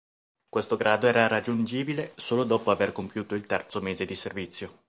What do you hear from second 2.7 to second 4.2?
aver compiuto il terzo mese di